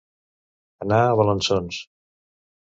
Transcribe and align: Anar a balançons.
Anar 0.85 1.03
a 1.03 1.13
balançons. 1.21 1.85